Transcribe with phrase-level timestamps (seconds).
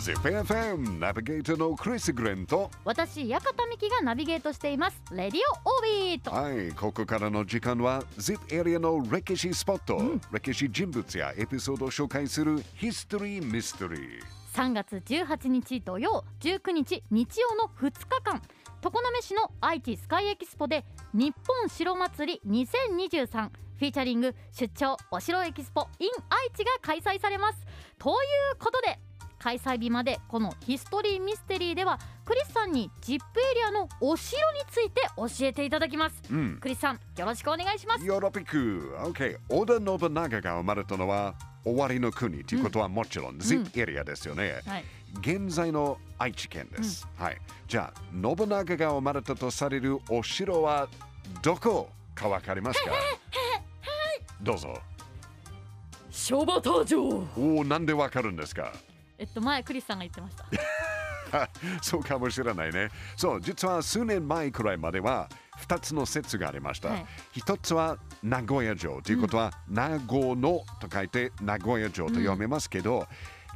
[0.00, 2.70] ZIPFM ナビゲーターのクリス・グレンと。
[2.86, 4.98] 私館美希がナビゲートしています。
[5.12, 6.30] レディオオービート。
[6.30, 10.00] はいここからの時間は ZIP エリアの歴史スポット、
[10.32, 14.20] 歴史人物やエピソードを紹介するヒストリー・ミステリー
[14.54, 18.40] 3月18日土曜19日日曜の2日間。
[18.80, 27.58] 常滑市の愛知スカイエキスポで日本城祭り2023フィーチャリング出張お城エキスポ in 愛知が開催されます。
[27.98, 28.12] とい
[28.54, 28.98] うことで
[29.40, 33.18] 開催日までこのヒストリーミステリーではクリスさんに ZIP エ
[33.54, 36.22] リアのお城について教えていただきます。
[36.30, 36.58] うん。
[36.60, 38.04] クリスさんよろしくお願いします。
[38.04, 41.34] ヨーロピック OK 織田信長が生まれたのは
[41.64, 44.84] 終わりの国ということはもちろん、ZIP エリアですよね、はい。
[45.20, 47.38] 現在の愛知県です、はい。
[47.66, 50.88] じゃあ信長が生まれたとされるお城は
[51.42, 52.90] どこかわかりますか？
[54.42, 54.78] どうぞ。
[56.10, 57.02] 小畑城。
[57.02, 57.26] お
[57.58, 58.72] おなんでわかるんですか？
[59.20, 60.44] えっと前クリスさんが言ってました
[61.82, 62.88] そうかもしれないね。
[63.16, 65.28] そう、実は数年前くらいまでは
[65.60, 66.88] 2つの説がありました。
[66.88, 73.06] はい一つは名古屋城ということは、名護のと書いて名古屋城と読めますけど、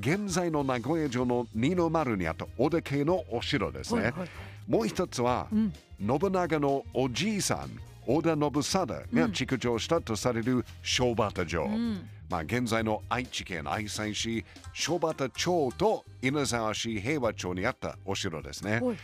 [0.00, 4.02] 現在の名古屋城の二の丸にあった織田家のお城ですね。
[4.04, 4.28] はいはい
[4.68, 7.70] もう一つは、ん信長のおじいさん、
[8.10, 11.66] 織田信貞が築城したとされる小畑城。
[11.66, 12.08] ん。
[12.30, 18.80] まあ、現在の愛知県愛西市小畑町と稲沢市平和町にあったお城ですね。
[18.80, 18.96] はい。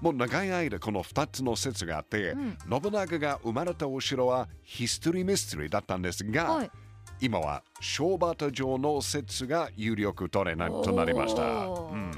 [0.00, 2.56] もう長い間この2つの説があって、ん。
[2.68, 6.70] 信長が生まれたお城はヒストリーミステリーだったんですが、はい。
[7.20, 11.42] 今は小畑城の説が有力となとなりました。
[11.42, 12.10] うん、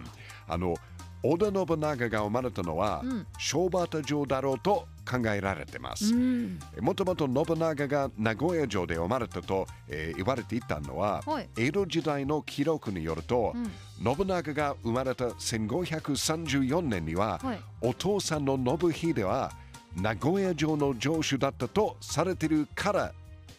[0.49, 0.75] あの
[1.23, 3.27] 織田信長が生まれたのは、うん。
[3.39, 6.13] 小畑城だろうと考えられてます。
[6.15, 6.59] うん。
[6.81, 11.49] もともと信長が名古屋城で生まれたと、えー言われていたのは、はい。
[11.57, 14.17] 江戸時代の記録によると、うん。
[14.17, 17.61] 信長が生まれた1534年には、はい。
[17.81, 19.53] お父さんの信秀は
[19.97, 23.13] 名古屋城の城主だったとされているから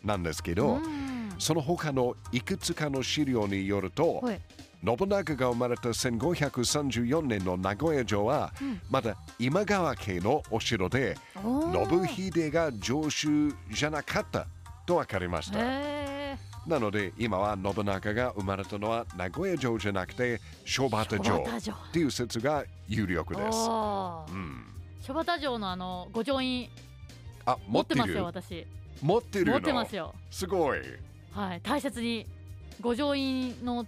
[0.03, 1.31] なんですけど、うん。
[1.39, 4.39] その他のいくつかの資料によると、はい
[4.85, 8.81] 信長が生まれた1534年の名古屋城は、うん。
[8.89, 14.47] まだ今川家のお城で、信秀が城主じゃなかった
[14.85, 15.59] と分かりました。
[16.67, 23.57] なので今は信長が生まれたのは名古屋城じゃなくて小畑城っていう説が有力です。
[23.69, 24.31] おー。
[24.31, 24.65] うん、
[25.01, 26.69] 小畑城のあの御城印。
[27.45, 28.67] あ持っててますよ私。
[29.01, 29.51] 持ってるの。
[29.53, 30.13] 持ってますよ。
[30.29, 30.79] すごい。
[31.31, 31.61] はい。
[31.61, 32.27] 大切に
[32.81, 33.85] 御城印の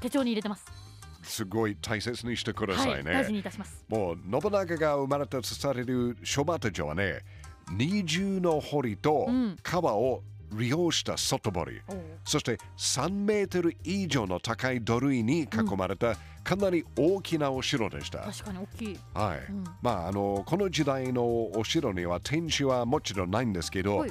[0.00, 0.64] 手帳に入れてます。
[1.22, 3.12] すごい大切にしてくださはいいね。
[3.12, 3.84] 大事にいたします。
[3.88, 7.20] もう信長が生まれたとされる小畑城はね
[7.70, 9.56] 二重の堀とうん。
[9.62, 10.22] 川を
[10.52, 18.18] 利用した外堀、おーそして3メートル以上の高い土塁に囲まれたかなり大きなお城でした。
[18.20, 18.98] 確かに大きい。
[19.14, 19.52] はい。
[19.52, 19.64] うん。
[19.80, 24.06] まあ、あのこの時代のお城には天守はもちろんないんですけどは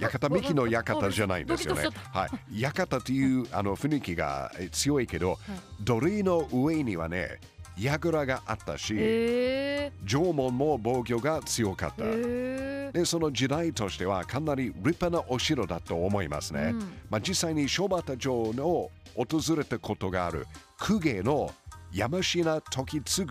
[0.00, 1.88] い館館ミキの館じゃないんですよね。
[2.12, 5.38] はい、館というあの雰囲気がえ強いけど、
[5.80, 7.40] 土塁の上にはね
[7.78, 9.92] 櫓があったし、へえ。
[10.06, 12.04] 城門も防御が強かった。
[12.04, 16.70] でその時代としてはかなり立派なお城だと思いますね。
[16.72, 16.78] うん。
[17.08, 20.46] まあ、実際に小畑城を訪れたことがある
[20.78, 21.52] 公家の
[21.92, 23.26] 山科時継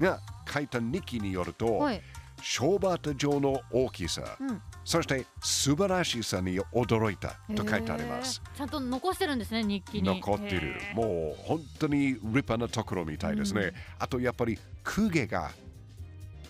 [0.00, 0.20] が
[0.50, 2.02] 書いた日記によると、はい。
[2.40, 8.42] 小畑城の大きさ、うんそして素晴らしさに驚いたと書いてあります。
[8.56, 10.04] ちゃんと残してるんですね日記に。
[10.04, 10.74] 残ってる。
[10.94, 13.72] もう本当に立派なところみたいですね、うん。
[13.98, 15.50] あとやっぱり公家が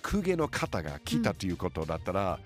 [0.02, 2.38] 公家の方が来たということだったら、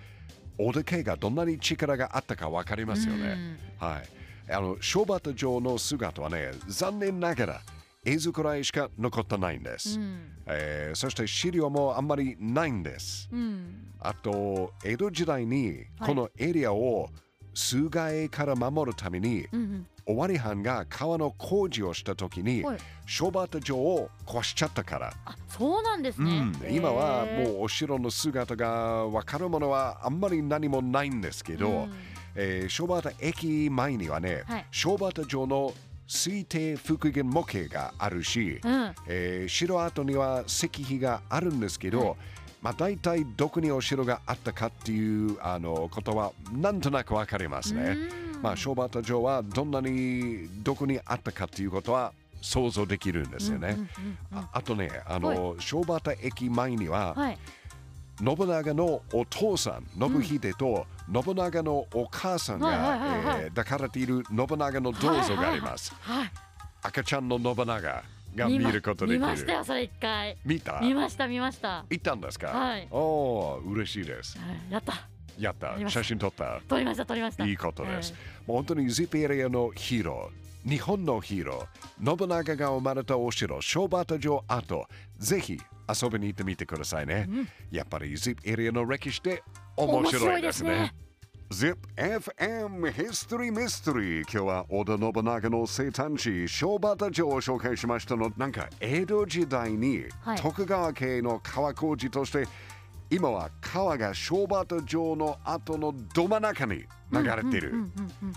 [0.58, 4.02] 織田家がどんなに力があったか分かりますよね、は
[4.48, 4.52] い。
[4.52, 7.60] あの小畑城の姿はね残念ながら
[8.06, 17.08] 絵作らいしか残ってないんです、うんえーそして資料もあんまりないんですうんあと江戸時代にこのエリアを
[17.52, 19.46] 水害から守るために、
[20.04, 31.92] 尾張藩が川の工事をした時にはい小畑城を壊しちゃったから、あそうなんですねうん、今はもうお城の姿が分かるものはあんまり何もないんですけど、うん
[32.36, 35.72] えー小畑駅前にはね、はい小畑城の
[36.06, 38.94] 推定復元模型があるし、うん。
[39.06, 42.16] えー城跡には石碑があるんですけど、はい。
[42.62, 47.96] まあ、大体どこにお城があったかっていうあのことはなんとなく分かりますね。
[48.34, 48.42] うん。
[48.42, 53.76] まあ、小畑城はどんなにどこにあったかっていうことは想像できるんですよね。
[54.32, 57.38] ああとね、あの、小畑駅前には、はい
[58.18, 62.98] 信長のお父さん、信秀と信長のお母さんが
[63.54, 65.94] 抱かれている信長の銅像があります。
[66.00, 66.30] はい
[66.82, 68.02] 赤ちゃんの信長、
[68.36, 69.20] が見ることできる。
[69.20, 70.36] 見ましたよそれ一回。
[70.44, 70.78] 見た？
[70.80, 71.84] 見ました見ました。
[71.90, 72.48] 行ったんですか？
[72.48, 72.86] はい。
[72.90, 74.38] おお、嬉しいです。
[74.38, 74.72] はい。
[74.72, 75.08] やった。
[75.38, 75.90] やった。
[75.90, 76.60] 写真撮った。
[76.68, 77.44] 撮りました撮りました。
[77.44, 78.12] いいことです。
[78.12, 84.86] はいもう本当にズップエリアのヒーロー、日本のヒーロー、信長が生まれたお城、小畑城跡、
[85.18, 87.28] ぜひ遊びに行ってみてくださいね。
[87.70, 89.42] やっぱりズップエリアの歴史って
[89.76, 90.94] 面白いですね。
[91.50, 100.38] ZIP FM History Mystery 今日は織田信長の生誕地小畑城を紹介しましたのなんか江戸時代にはい。
[100.38, 102.48] 徳川家の川工事として、
[103.10, 107.92] 今は川が小畑城の後のど真ん中に流れている、うんうん
[108.22, 108.34] うん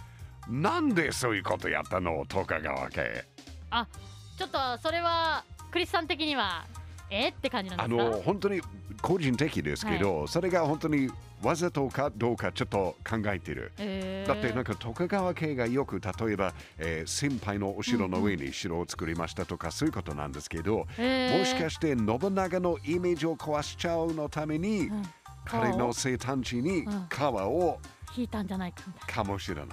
[0.48, 0.62] うん。
[0.62, 3.26] なんでそういうことやったの徳川家。
[3.72, 3.88] あ
[4.38, 6.66] ちょっとそれはクリスさん的には
[7.10, 8.18] えって感じなんあですか？
[8.18, 8.62] の本当に
[9.02, 11.10] 個人的ですけど、それが本当に
[11.42, 13.72] わざとかどうかちょっと考えてる。
[13.78, 14.28] えー。
[14.28, 21.40] だってなんか徳川家がよく例えば、えー先輩のお城の上に城を作りましたとか、そういうことなんですけど、えー。
[21.40, 25.04] もしかして信長のイメージを壊しちゃうのために、うん。
[25.46, 27.06] 彼の生誕地にうん。
[27.10, 27.80] 川を
[28.16, 29.68] 引いたんじゃないかかもしれない。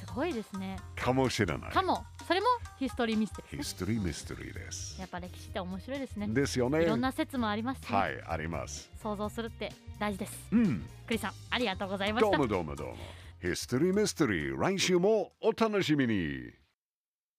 [0.00, 0.76] すごいですね。
[0.96, 1.70] かもしれない。
[1.70, 2.46] かもそれも
[2.76, 4.98] ヒストリーミステリーヒストリーミステリーです。
[4.98, 6.82] やっぱ歴史って面白いですねですよね。
[6.82, 8.90] いろんな説もありますしね、はい、あります。
[9.00, 10.84] 想像するって大事ですうん。
[11.06, 12.94] クリスさんありがとうございましどうたもどうもどうも。
[13.40, 16.50] ヒストリーミステリー、来週もお楽しみに。